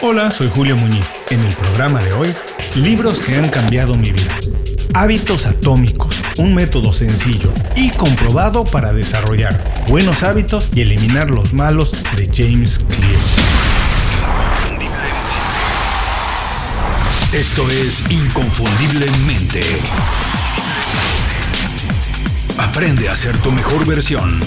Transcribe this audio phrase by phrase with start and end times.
[0.00, 1.04] Hola, soy Julio Muñiz.
[1.28, 2.32] En el programa de hoy,
[2.76, 4.38] libros que han cambiado mi vida.
[4.94, 11.92] Hábitos atómicos, un método sencillo y comprobado para desarrollar buenos hábitos y eliminar los malos
[12.14, 13.18] de James Clear.
[17.32, 19.62] Esto es Inconfundiblemente.
[22.56, 24.38] Aprende a ser tu mejor versión.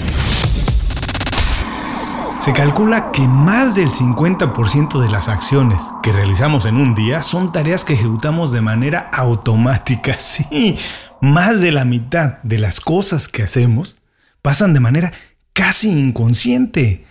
[2.42, 7.52] Se calcula que más del 50% de las acciones que realizamos en un día son
[7.52, 10.16] tareas que ejecutamos de manera automática.
[10.18, 10.76] Sí,
[11.20, 13.96] más de la mitad de las cosas que hacemos
[14.42, 15.12] pasan de manera
[15.52, 17.04] casi inconsciente.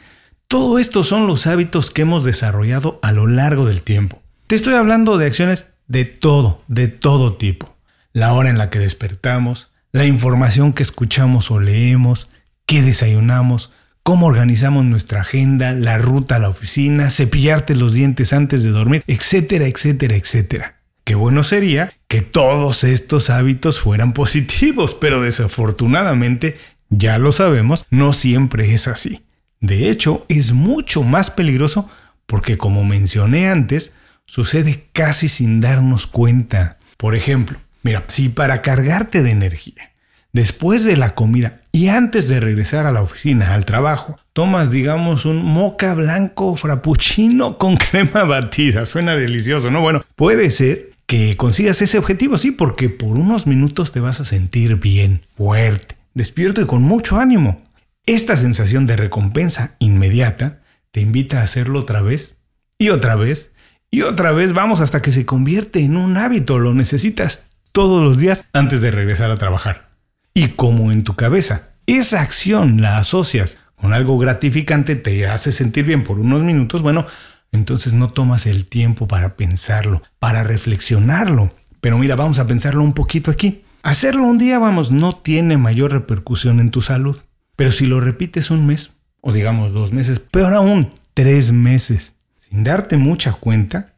[0.50, 4.22] Todo esto son los hábitos que hemos desarrollado a lo largo del tiempo.
[4.48, 7.74] Te estoy hablando de acciones de todo, de todo tipo.
[8.12, 12.28] La hora en la que despertamos, la información que escuchamos o leemos,
[12.66, 13.72] qué desayunamos,
[14.04, 19.04] cómo organizamos nuestra agenda, la ruta a la oficina, cepillarte los dientes antes de dormir,
[19.08, 20.82] etcétera, etcétera, etcétera.
[21.04, 26.58] Qué bueno sería que todos estos hábitos fueran positivos, pero desafortunadamente,
[26.90, 29.22] ya lo sabemos, no siempre es así.
[29.60, 31.90] De hecho, es mucho más peligroso
[32.26, 33.94] porque, como mencioné antes,
[34.26, 36.78] sucede casi sin darnos cuenta.
[36.98, 39.91] Por ejemplo, mira, si para cargarte de energía
[40.34, 45.26] después de la comida y antes de regresar a la oficina, al trabajo, tomas, digamos,
[45.26, 48.86] un moca blanco frappuccino con crema batida.
[48.86, 49.82] Suena delicioso, ¿no?
[49.82, 54.26] Bueno, puede ser que consigas ese objetivo, sí, porque por unos minutos te vas a
[54.26, 57.62] sentir bien, fuerte, despierto y con mucho ánimo.
[58.06, 60.60] Esta sensación de recompensa inmediata
[60.92, 62.38] te invita a hacerlo otra vez
[62.78, 63.54] y otra vez
[63.92, 64.54] y otra vez.
[64.54, 66.60] Vamos hasta que se convierte en un hábito.
[66.60, 69.91] Lo necesitas todos los días antes de regresar a trabajar.
[70.34, 75.86] Y como en tu cabeza esa acción la asocias con algo gratificante, te hace sentir
[75.86, 77.08] bien por unos minutos, bueno,
[77.52, 81.52] entonces no tomas el tiempo para pensarlo, para reflexionarlo.
[81.82, 83.64] Pero mira, vamos a pensarlo un poquito aquí.
[83.82, 87.18] Hacerlo un día, vamos, no tiene mayor repercusión en tu salud.
[87.56, 92.64] Pero si lo repites un mes, o digamos dos meses, peor aún, tres meses, sin
[92.64, 93.96] darte mucha cuenta,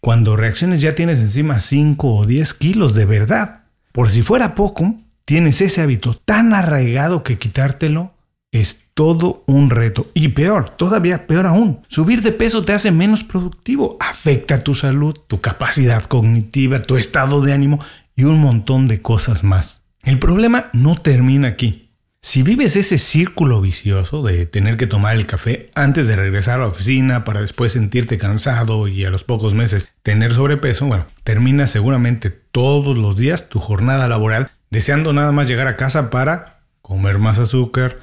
[0.00, 3.64] cuando reacciones ya tienes encima 5 o 10 kilos de verdad.
[3.92, 8.14] Por si fuera poco, tienes ese hábito tan arraigado que quitártelo
[8.52, 10.10] es todo un reto.
[10.14, 15.14] Y peor, todavía peor aún, subir de peso te hace menos productivo, afecta tu salud,
[15.26, 17.80] tu capacidad cognitiva, tu estado de ánimo
[18.14, 19.82] y un montón de cosas más.
[20.02, 21.90] El problema no termina aquí.
[22.22, 26.62] Si vives ese círculo vicioso de tener que tomar el café antes de regresar a
[26.62, 31.70] la oficina para después sentirte cansado y a los pocos meses tener sobrepeso, bueno, terminas
[31.70, 37.18] seguramente todos los días tu jornada laboral deseando nada más llegar a casa para comer
[37.18, 37.98] más azúcar,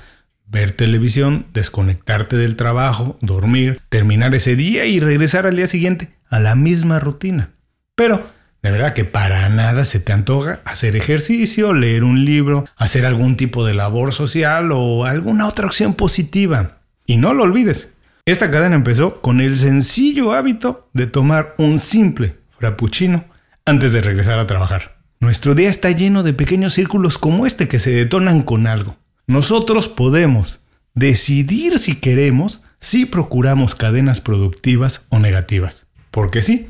[0.46, 6.40] ver televisión, desconectarte del trabajo, dormir, terminar ese día y regresar al día siguiente a
[6.40, 7.52] la misma rutina.
[7.96, 8.24] Pero
[8.62, 13.36] de verdad que para nada se te antoja hacer ejercicio, leer un libro, hacer algún
[13.36, 16.78] tipo de labor social o alguna otra acción positiva.
[17.06, 17.94] Y no lo olvides,
[18.26, 23.26] esta cadena empezó con el sencillo hábito de tomar un simple frappuccino
[23.66, 24.93] antes de regresar a trabajar.
[25.24, 28.98] Nuestro día está lleno de pequeños círculos como este que se detonan con algo.
[29.26, 30.60] Nosotros podemos
[30.96, 35.88] decidir si queremos, si procuramos cadenas productivas o negativas.
[36.12, 36.68] Porque sí,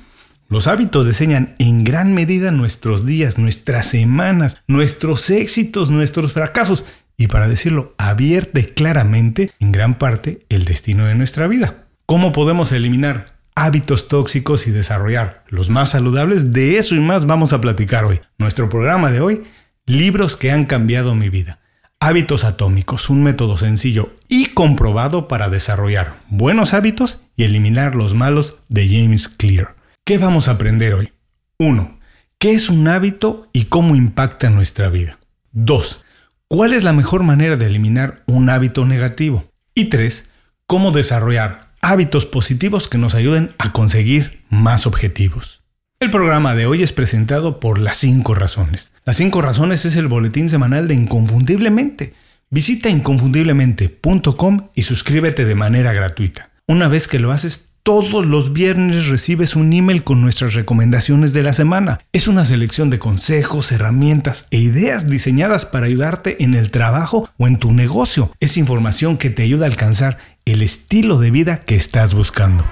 [0.50, 6.86] los hábitos diseñan en gran medida nuestros días, nuestras semanas, nuestros éxitos, nuestros fracasos
[7.18, 11.86] y para decirlo abierta y claramente, en gran parte, el destino de nuestra vida.
[12.06, 16.54] ¿Cómo podemos eliminar hábitos tóxicos y desarrollar los más saludables.
[16.54, 18.22] De eso y más vamos a platicar hoy.
[18.38, 19.44] Nuestro programa de hoy,
[19.86, 21.60] libros que han cambiado mi vida.
[22.00, 28.60] Hábitos atómicos, un método sencillo y comprobado para desarrollar buenos hábitos y eliminar los malos
[28.68, 29.76] de James Clear.
[30.04, 31.14] ¿Qué vamos a aprender hoy?
[31.60, 32.00] 1.
[32.38, 35.18] ¿Qué es un hábito y cómo impacta nuestra vida?
[35.54, 36.04] 2.
[36.50, 39.46] ¿Cuál es la mejor manera de eliminar un hábito negativo?
[39.74, 40.30] Y 3.
[40.68, 45.62] ¿Cómo desarrollar hábitos positivos que nos ayuden a conseguir más objetivos.
[46.00, 48.92] El programa de hoy es presentado por Las 5 Razones.
[49.06, 52.14] Las 5 Razones es el boletín semanal de Inconfundiblemente.
[52.50, 56.50] Visita inconfundiblemente.com y suscríbete de manera gratuita.
[56.68, 61.44] Una vez que lo haces, todos los viernes recibes un email con nuestras recomendaciones de
[61.44, 62.00] la semana.
[62.14, 67.46] Es una selección de consejos, herramientas e ideas diseñadas para ayudarte en el trabajo o
[67.46, 68.32] en tu negocio.
[68.40, 72.66] Es información que te ayuda a alcanzar el estilo de vida que estás buscando.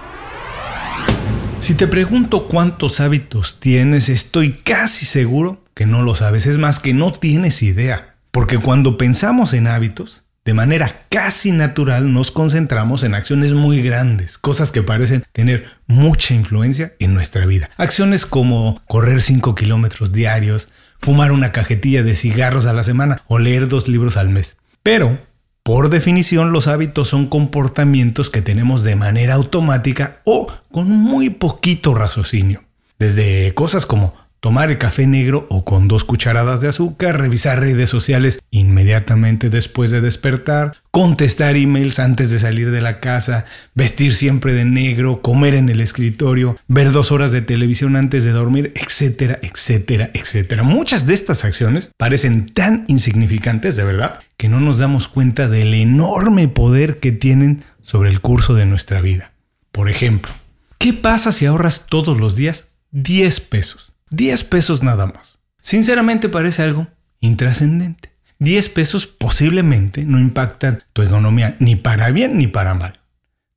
[1.60, 6.48] Si te pregunto cuántos hábitos tienes, estoy casi seguro que no lo sabes.
[6.48, 8.16] Es más, que no tienes idea.
[8.32, 14.40] Porque cuando pensamos en hábitos, de manera casi natural nos concentramos en acciones muy grandes,
[14.40, 17.70] cosas que parecen tener mucha influencia en nuestra vida.
[17.78, 23.38] Acciones como correr 5 kilómetros diarios, fumar una cajetilla de cigarros a la semana o
[23.38, 24.58] leer dos libros al mes.
[24.82, 25.20] Pero,
[25.64, 31.94] por definición, los hábitos son comportamientos que tenemos de manera automática o con muy poquito
[31.94, 32.64] raciocinio.
[32.98, 37.92] Desde cosas como tomar el café negro o con dos cucharadas de azúcar, revisar redes
[37.92, 43.46] sociales inmediatamente después de despertar, contestar emails antes de salir de la casa,
[43.76, 48.32] vestir siempre de negro, comer en el escritorio, ver dos horas de televisión antes de
[48.32, 50.64] dormir, etcétera, etcétera, etcétera.
[50.64, 55.76] Muchas de estas acciones parecen tan insignificantes de verdad que no nos damos cuenta del
[55.76, 59.34] enorme poder que tienen sobre el curso de nuestra vida.
[59.72, 60.32] Por ejemplo,
[60.80, 63.91] ¿qué pasa si ahorras todos los días 10 pesos?
[64.12, 65.40] 10 pesos nada más.
[65.62, 66.88] Sinceramente parece algo
[67.20, 68.12] intrascendente.
[68.40, 73.00] 10 pesos posiblemente no impactan tu economía ni para bien ni para mal.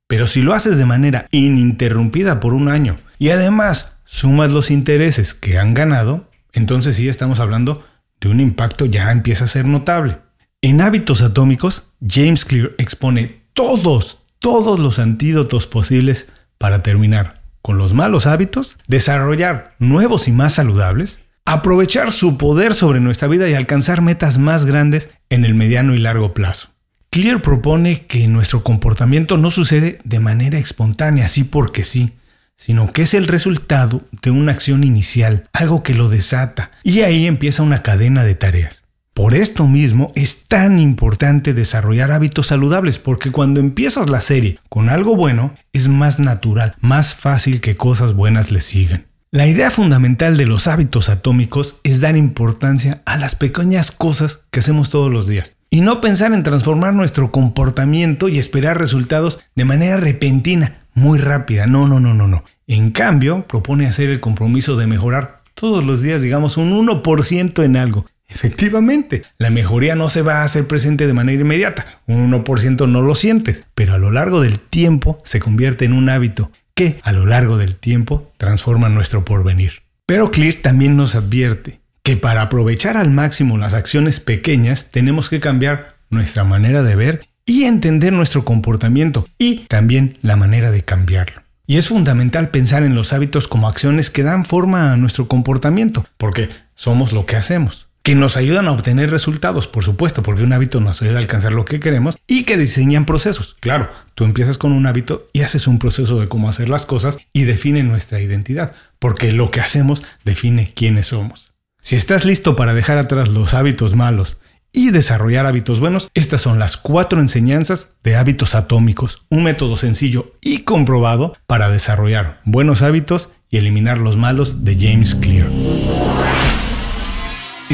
[0.07, 5.33] Pero si lo haces de manera ininterrumpida por un año y además sumas los intereses
[5.33, 7.83] que han ganado, entonces sí estamos hablando
[8.21, 10.19] de un impacto ya empieza a ser notable.
[10.61, 17.34] En hábitos atómicos, James Clear expone todos, todos los antídotos posibles para terminar
[17.65, 23.49] con los malos hábitos, desarrollar nuevos y más saludables, aprovechar su poder sobre nuestra vida
[23.49, 26.67] y alcanzar metas más grandes en el mediano y largo plazo.
[27.09, 32.11] Clear propone que nuestro comportamiento no sucede de manera espontánea, así porque sí,
[32.55, 37.25] sino que es el resultado de una acción inicial, algo que lo desata, y ahí
[37.25, 38.84] empieza una cadena de tareas.
[39.15, 44.89] Por esto mismo es tan importante desarrollar hábitos saludables porque cuando empiezas la serie con
[44.89, 49.05] algo bueno es más natural, más fácil que cosas buenas le sigan.
[49.31, 54.59] La idea fundamental de los hábitos atómicos es dar importancia a las pequeñas cosas que
[54.59, 59.63] hacemos todos los días y no pensar en transformar nuestro comportamiento y esperar resultados de
[59.63, 61.67] manera repentina, muy rápida.
[61.67, 62.43] No, no, no, no, no.
[62.67, 67.77] En cambio, propone hacer el compromiso de mejorar todos los días, digamos, un 1% en
[67.77, 72.89] algo Efectivamente, la mejoría no se va a hacer presente de manera inmediata, un 1%
[72.89, 76.99] no lo sientes, pero a lo largo del tiempo se convierte en un hábito que
[77.03, 79.83] a lo largo del tiempo transforma nuestro porvenir.
[80.05, 85.39] Pero Clear también nos advierte que para aprovechar al máximo las acciones pequeñas tenemos que
[85.39, 91.41] cambiar nuestra manera de ver y entender nuestro comportamiento y también la manera de cambiarlo.
[91.67, 96.05] Y es fundamental pensar en los hábitos como acciones que dan forma a nuestro comportamiento,
[96.17, 100.53] porque somos lo que hacemos que nos ayudan a obtener resultados, por supuesto, porque un
[100.53, 103.57] hábito nos ayuda a alcanzar lo que queremos y que diseñan procesos.
[103.59, 107.17] Claro, tú empiezas con un hábito y haces un proceso de cómo hacer las cosas
[107.33, 111.55] y define nuestra identidad, porque lo que hacemos define quiénes somos.
[111.81, 114.37] Si estás listo para dejar atrás los hábitos malos
[114.71, 120.35] y desarrollar hábitos buenos, estas son las cuatro enseñanzas de hábitos atómicos, un método sencillo
[120.41, 125.49] y comprobado para desarrollar buenos hábitos y eliminar los malos de James Clear.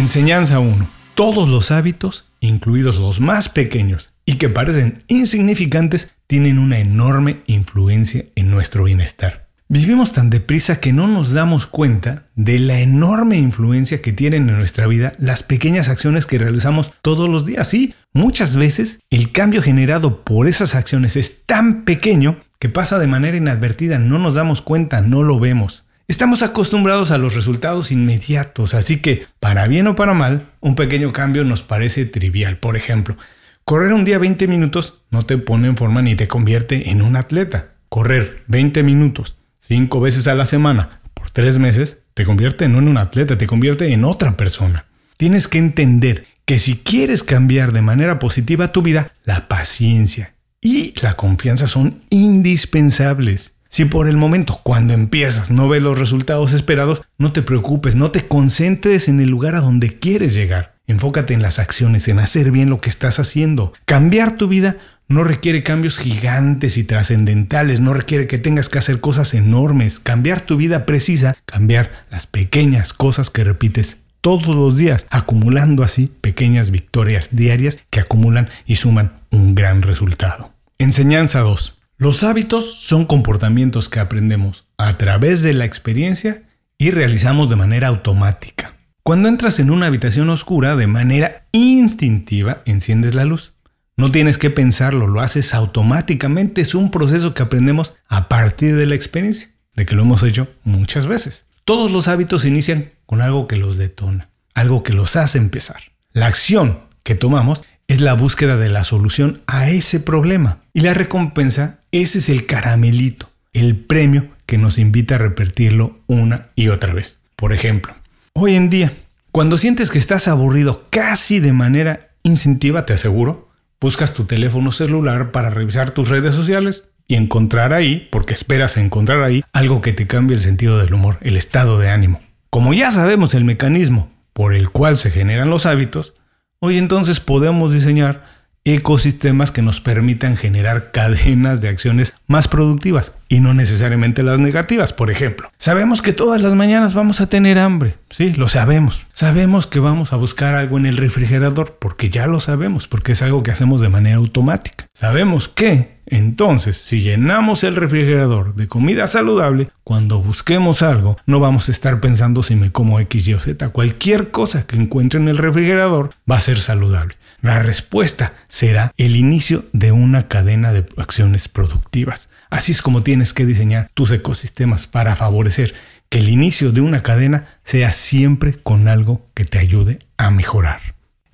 [0.02, 0.90] Enseñanza 1.
[1.14, 8.26] Todos los hábitos, incluidos los más pequeños y que parecen insignificantes, tienen una enorme influencia
[8.34, 9.50] en nuestro bienestar.
[9.68, 14.58] Vivimos tan deprisa que no nos damos cuenta de la enorme influencia que tienen en
[14.58, 17.68] nuestra vida las pequeñas acciones que realizamos todos los días.
[17.68, 23.06] Sí, muchas veces el cambio generado por esas acciones es tan pequeño que pasa de
[23.06, 25.86] manera inadvertida, no nos damos cuenta, no lo vemos.
[26.12, 31.14] Estamos acostumbrados a los resultados inmediatos, así que, para bien o para mal, un pequeño
[31.14, 32.58] cambio nos parece trivial.
[32.58, 33.16] Por ejemplo,
[33.64, 37.16] correr un día 20 minutos no te pone en forma ni te convierte en un
[37.16, 37.76] atleta.
[37.88, 42.90] Correr 20 minutos 5 veces a la semana por 3 meses te convierte no en
[42.90, 44.88] un atleta, te convierte en otra persona.
[45.16, 50.94] Tienes que entender que si quieres cambiar de manera positiva tu vida, la paciencia y
[51.02, 53.51] la confianza son indispensables.
[53.72, 58.12] Si por el momento, cuando empiezas, no ves los resultados esperados, no te preocupes, no
[58.12, 60.76] te concentres en el lugar a donde quieres llegar.
[60.88, 63.72] Enfócate en las acciones, en hacer bien lo que estás haciendo.
[63.86, 64.76] Cambiar tu vida
[65.08, 70.00] no requiere cambios gigantes y trascendentales, no requiere que tengas que hacer cosas enormes.
[70.00, 76.12] Cambiar tu vida precisa cambiar las pequeñas cosas que repites todos los días, acumulando así
[76.20, 80.52] pequeñas victorias diarias que acumulan y suman un gran resultado.
[80.78, 81.81] Enseñanza 2.
[82.02, 86.42] Los hábitos son comportamientos que aprendemos a través de la experiencia
[86.80, 88.74] y realizamos de manera automática.
[89.04, 93.54] Cuando entras en una habitación oscura, de manera instintiva enciendes la luz.
[93.98, 96.62] No tienes que pensarlo, lo haces automáticamente.
[96.62, 100.48] Es un proceso que aprendemos a partir de la experiencia, de que lo hemos hecho
[100.64, 101.46] muchas veces.
[101.66, 105.84] Todos los hábitos inician con algo que los detona, algo que los hace empezar.
[106.14, 110.64] La acción que tomamos es la búsqueda de la solución a ese problema.
[110.74, 116.50] Y la recompensa, ese es el caramelito, el premio que nos invita a repetirlo una
[116.56, 117.20] y otra vez.
[117.36, 117.94] Por ejemplo,
[118.34, 118.92] hoy en día,
[119.32, 125.32] cuando sientes que estás aburrido casi de manera instintiva, te aseguro, buscas tu teléfono celular
[125.32, 130.08] para revisar tus redes sociales y encontrar ahí, porque esperas encontrar ahí, algo que te
[130.08, 132.22] cambie el sentido del humor, el estado de ánimo.
[132.50, 136.14] Como ya sabemos el mecanismo por el cual se generan los hábitos,
[136.60, 138.24] hoy entonces podemos diseñar
[138.64, 144.94] ecosistemas que nos permitan generar cadenas de acciones más productivas y no necesariamente las negativas.
[144.94, 149.08] Por ejemplo, sabemos que todas las mañanas vamos a tener hambre, sí, lo sabemos.
[149.14, 153.22] Sabemos que vamos a buscar algo en el refrigerador porque ya lo sabemos, porque es
[153.22, 154.86] algo que hacemos de manera automática.
[154.94, 161.70] Sabemos que entonces, si llenamos el refrigerador de comida saludable, cuando busquemos algo, no vamos
[161.70, 163.70] a estar pensando si me como X, Y o Z.
[163.70, 167.16] Cualquier cosa que encuentre en el refrigerador va a ser saludable.
[167.42, 172.30] La respuesta será el inicio de una cadena de acciones productivas.
[172.52, 175.74] Así es como tienes que diseñar tus ecosistemas para favorecer
[176.10, 180.82] que el inicio de una cadena sea siempre con algo que te ayude a mejorar.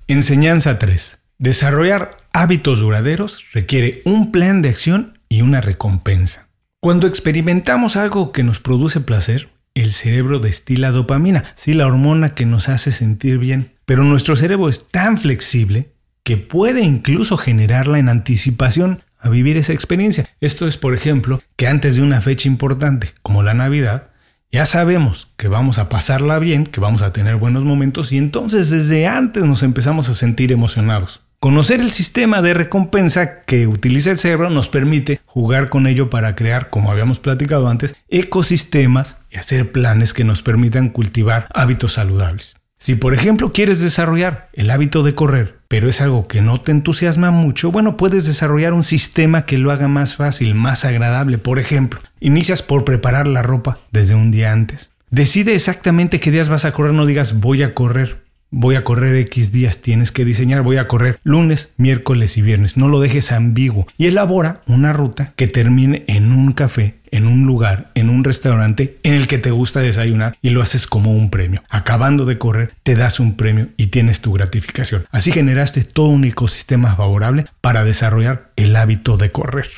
[0.06, 1.18] Enseñanza 3.
[1.36, 6.48] Desarrollar hábitos duraderos requiere un plan de acción y una recompensa.
[6.80, 12.46] Cuando experimentamos algo que nos produce placer, el cerebro destila dopamina, sí, la hormona que
[12.46, 13.72] nos hace sentir bien.
[13.84, 15.90] Pero nuestro cerebro es tan flexible
[16.28, 20.28] que puede incluso generarla en anticipación a vivir esa experiencia.
[20.42, 24.08] Esto es, por ejemplo, que antes de una fecha importante como la Navidad,
[24.52, 28.68] ya sabemos que vamos a pasarla bien, que vamos a tener buenos momentos y entonces
[28.68, 31.22] desde antes nos empezamos a sentir emocionados.
[31.40, 36.36] Conocer el sistema de recompensa que utiliza el cerebro nos permite jugar con ello para
[36.36, 42.56] crear, como habíamos platicado antes, ecosistemas y hacer planes que nos permitan cultivar hábitos saludables.
[42.76, 46.72] Si por ejemplo quieres desarrollar el hábito de correr, pero es algo que no te
[46.72, 51.36] entusiasma mucho, bueno, puedes desarrollar un sistema que lo haga más fácil, más agradable.
[51.36, 54.90] Por ejemplo, inicias por preparar la ropa desde un día antes.
[55.10, 59.14] Decide exactamente qué días vas a correr, no digas voy a correr Voy a correr
[59.16, 62.78] X días, tienes que diseñar, voy a correr lunes, miércoles y viernes.
[62.78, 67.46] No lo dejes ambiguo y elabora una ruta que termine en un café, en un
[67.46, 71.28] lugar, en un restaurante en el que te gusta desayunar y lo haces como un
[71.28, 71.62] premio.
[71.68, 75.04] Acabando de correr, te das un premio y tienes tu gratificación.
[75.10, 79.68] Así generaste todo un ecosistema favorable para desarrollar el hábito de correr.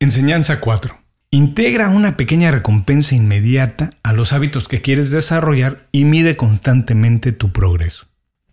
[0.00, 0.98] Enseñanza 4.
[1.30, 7.52] Integra una pequeña recompensa inmediata a los hábitos que quieres desarrollar y mide constantemente tu
[7.52, 8.07] progreso.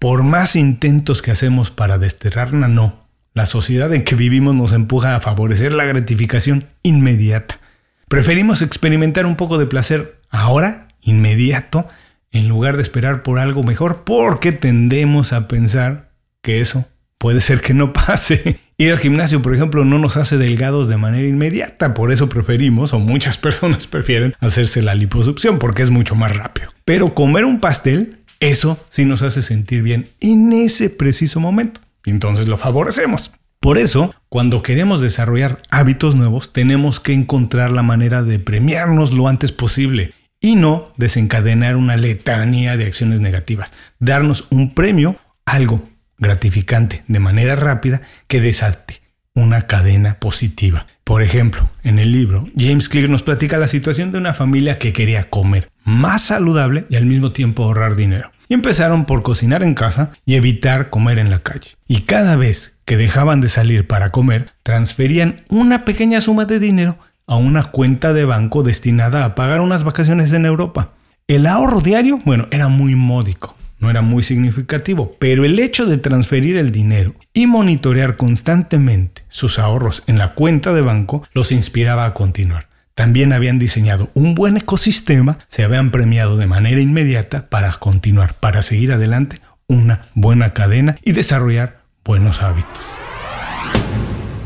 [0.06, 3.08] Por más intentos que hacemos para desterrarla, no.
[3.34, 7.60] La sociedad en que vivimos nos empuja a favorecer la gratificación inmediata.
[8.08, 11.88] Preferimos experimentar un poco de placer ahora, inmediato,
[12.32, 16.12] en lugar de esperar por algo mejor, porque tendemos a pensar
[16.44, 16.86] que eso
[17.18, 18.60] puede ser que no pase.
[18.78, 22.94] Ir al gimnasio, por ejemplo, no nos hace delgados de manera inmediata, por eso preferimos,
[22.94, 26.70] o muchas personas prefieren, hacerse la liposucción, porque es mucho más rápido.
[26.86, 31.82] Pero comer un pastel, eso sí nos hace sentir bien en ese preciso momento.
[32.06, 33.32] Entonces lo favorecemos.
[33.60, 39.28] Por eso, cuando queremos desarrollar hábitos nuevos, tenemos que encontrar la manera de premiarnos lo
[39.28, 43.74] antes posible y no desencadenar una letanía de acciones negativas.
[43.98, 45.90] Darnos un premio, algo
[46.20, 49.02] gratificante de manera rápida que desate
[49.36, 50.88] una cadena positiva.
[51.04, 54.94] Por ejemplo, en el libro, James Clear nos platica la situación de una familia que
[54.94, 58.32] quería comer más saludable y al mismo tiempo ahorrar dinero.
[58.48, 61.72] Y empezaron por cocinar en casa y evitar comer en la calle.
[61.88, 66.98] Y cada vez que dejaban de salir para comer, transferían una pequeña suma de dinero
[67.28, 70.92] a una cuenta de banco destinada a pagar unas vacaciones en Europa.
[71.28, 75.98] El ahorro diario, bueno, era muy módico, no era muy significativo, pero el hecho de
[75.98, 82.06] transferir el dinero y monitorear constantemente sus ahorros en la cuenta de banco los inspiraba
[82.06, 82.70] a continuar.
[82.96, 88.62] También habían diseñado un buen ecosistema, se habían premiado de manera inmediata para continuar, para
[88.62, 92.84] seguir adelante una buena cadena y desarrollar buenos hábitos.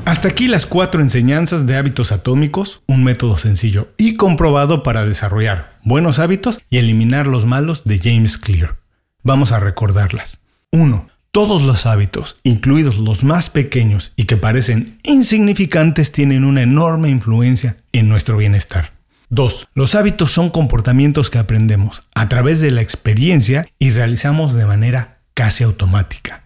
[0.05, 5.77] Hasta aquí las cuatro enseñanzas de hábitos atómicos, un método sencillo y comprobado para desarrollar
[5.83, 8.78] buenos hábitos y eliminar los malos de James Clear.
[9.23, 10.39] Vamos a recordarlas.
[10.71, 11.09] 1.
[11.31, 17.77] Todos los hábitos, incluidos los más pequeños y que parecen insignificantes, tienen una enorme influencia
[17.91, 18.93] en nuestro bienestar.
[19.29, 19.67] 2.
[19.73, 25.19] Los hábitos son comportamientos que aprendemos a través de la experiencia y realizamos de manera
[25.33, 26.43] casi automática.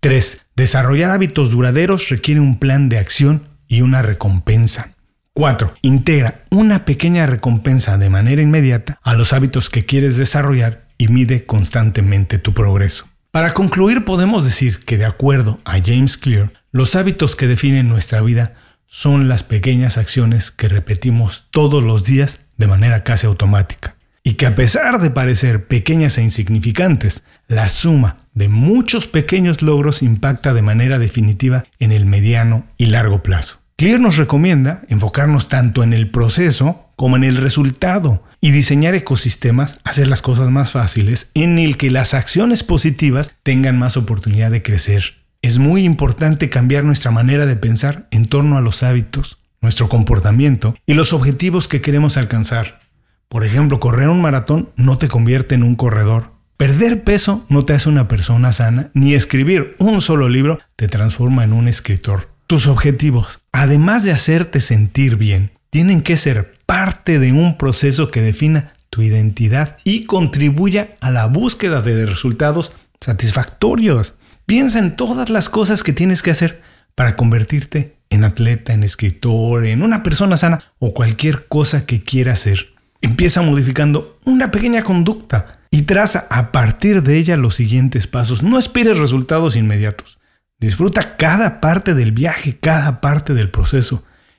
[0.00, 0.42] 3.
[0.56, 4.90] Desarrollar hábitos duraderos requiere un plan de acción y una recompensa.
[5.34, 5.74] 4.
[5.82, 11.46] Integra una pequeña recompensa de manera inmediata a los hábitos que quieres desarrollar y mide
[11.46, 13.08] constantemente tu progreso.
[13.30, 18.20] Para concluir, podemos decir que de acuerdo a James Clear, los hábitos que definen nuestra
[18.20, 18.54] vida
[18.86, 23.94] son las pequeñas acciones que repetimos todos los días de manera casi automática.
[24.24, 30.02] Y que a pesar de parecer pequeñas e insignificantes, la suma de muchos pequeños logros
[30.02, 33.60] impacta de manera definitiva en el mediano y largo plazo.
[33.76, 39.78] Clear nos recomienda enfocarnos tanto en el proceso como en el resultado y diseñar ecosistemas,
[39.84, 44.64] hacer las cosas más fáciles, en el que las acciones positivas tengan más oportunidad de
[44.64, 45.14] crecer.
[45.40, 50.74] Es muy importante cambiar nuestra manera de pensar en torno a los hábitos, nuestro comportamiento
[50.86, 52.80] y los objetivos que queremos alcanzar.
[53.28, 56.32] Por ejemplo, correr un maratón no te convierte en un corredor.
[56.56, 61.44] Perder peso no te hace una persona sana, ni escribir un solo libro te transforma
[61.44, 62.30] en un escritor.
[62.48, 68.20] Tus objetivos, además de hacerte sentir bien, tienen que ser parte de un proceso que
[68.20, 74.16] defina tu identidad y contribuya a la búsqueda de resultados satisfactorios.
[74.44, 76.60] Piensa en todas las cosas que tienes que hacer
[76.94, 82.40] para convertirte en atleta, en escritor, en una persona sana o cualquier cosa que quieras
[82.40, 82.74] hacer.
[83.00, 88.42] Empieza modificando una pequeña conducta y traza a partir de ella los siguientes pasos.
[88.42, 90.18] No esperes resultados inmediatos.
[90.60, 94.04] Disfruta cada parte del viaje, cada parte del proceso.